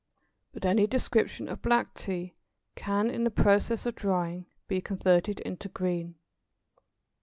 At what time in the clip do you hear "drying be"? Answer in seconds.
3.93-4.81